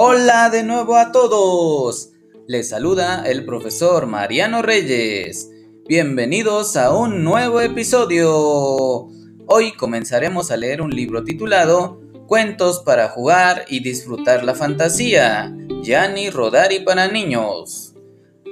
[0.00, 2.12] Hola de nuevo a todos.
[2.46, 5.50] Les saluda el profesor Mariano Reyes.
[5.88, 9.08] Bienvenidos a un nuevo episodio.
[9.48, 16.30] Hoy comenzaremos a leer un libro titulado Cuentos para jugar y disfrutar la fantasía, Gianni
[16.30, 17.94] Rodari para niños.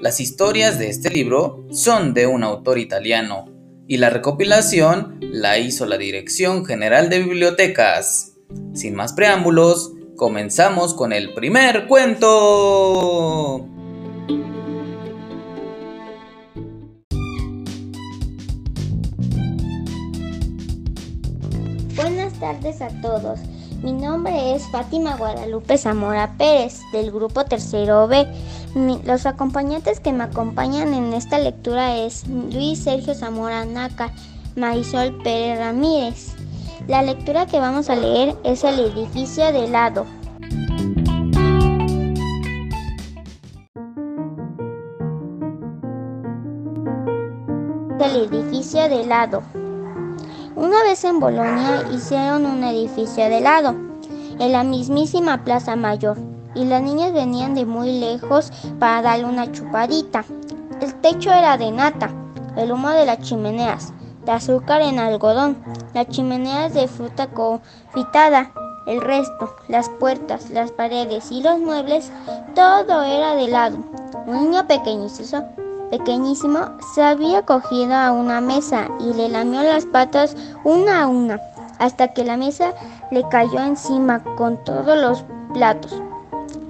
[0.00, 3.50] Las historias de este libro son de un autor italiano
[3.86, 8.32] y la recopilación la hizo la Dirección General de Bibliotecas.
[8.72, 13.66] Sin más preámbulos, comenzamos con el primer cuento.
[21.96, 23.40] Buenas tardes a todos.
[23.82, 28.26] Mi nombre es Fátima Guadalupe Zamora Pérez, del grupo Tercero B.
[29.04, 34.12] los acompañantes que me acompañan en esta lectura es Luis Sergio Zamora Naca,
[34.56, 36.34] Marisol Pérez Ramírez.
[36.86, 40.04] La lectura que vamos a leer es El edificio de lado.
[47.98, 49.42] El edificio de lado.
[50.56, 53.74] Una vez en Bolonia hicieron un edificio de helado,
[54.38, 56.18] en la mismísima Plaza Mayor,
[56.54, 60.26] y las niñas venían de muy lejos para darle una chupadita.
[60.82, 62.10] El techo era de nata,
[62.58, 65.56] el humo de las chimeneas, de azúcar en algodón,
[65.92, 68.50] las chimeneas de fruta confitada,
[68.86, 72.12] el resto, las puertas, las paredes y los muebles,
[72.54, 73.78] todo era de helado.
[74.26, 75.44] Un niño pequeñito
[75.90, 76.58] pequeñísimo,
[76.94, 81.40] se había cogido a una mesa y le lamió las patas una a una,
[81.78, 82.72] hasta que la mesa
[83.10, 85.94] le cayó encima con todos los platos.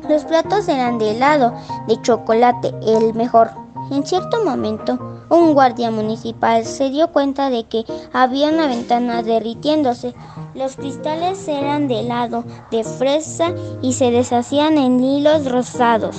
[0.09, 1.55] Los platos eran de helado,
[1.89, 3.51] de chocolate, el mejor.
[3.91, 10.15] En cierto momento, un guardia municipal se dio cuenta de que había una ventana derritiéndose.
[10.55, 16.17] Los cristales eran de helado, de fresa y se deshacían en hilos rosados.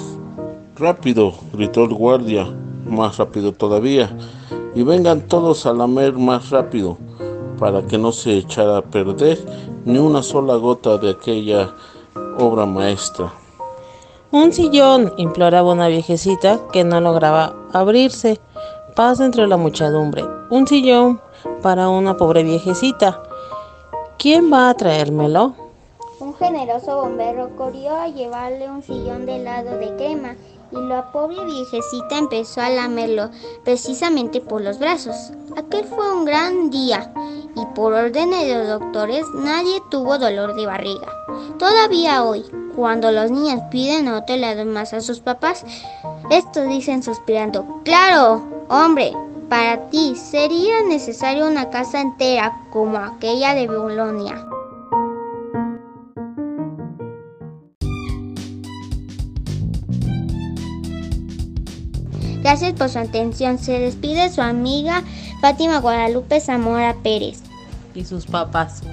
[0.75, 2.47] Rápido, gritó el guardia
[2.85, 4.15] más rápido todavía,
[4.73, 6.97] y vengan todos a lamer más rápido,
[7.57, 9.39] para que no se echara a perder
[9.85, 11.73] ni una sola gota de aquella
[12.37, 13.31] obra maestra.
[14.31, 18.39] Un sillón, imploraba una viejecita que no lograba abrirse.
[18.95, 20.23] Paz entre la muchedumbre.
[20.49, 21.19] Un sillón
[21.61, 23.21] para una pobre viejecita.
[24.17, 25.53] ¿Quién va a traérmelo?
[26.21, 30.37] Un generoso bombero corrió a llevarle un sillón de helado de crema
[30.71, 33.31] y la pobre viejecita empezó a lamerlo
[33.65, 35.33] precisamente por los brazos.
[35.57, 37.11] Aquel fue un gran día
[37.53, 41.11] y por orden de los doctores nadie tuvo dolor de barriga.
[41.59, 42.45] Todavía hoy,
[42.77, 45.65] cuando los niños piden otro lado más a sus papás,
[46.29, 49.13] estos dicen suspirando, claro, hombre,
[49.49, 54.45] para ti sería necesaria una casa entera como aquella de Bolonia.
[62.41, 63.57] Gracias por su atención.
[63.57, 65.03] Se despide su amiga
[65.41, 67.41] Fátima Guadalupe Zamora Pérez.
[67.95, 68.83] Y sus papás.